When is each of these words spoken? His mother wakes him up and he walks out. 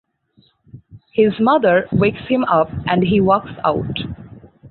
His 1.13 1.39
mother 1.39 1.87
wakes 1.91 2.27
him 2.27 2.43
up 2.45 2.71
and 2.87 3.03
he 3.03 3.21
walks 3.21 3.51
out. 3.63 3.99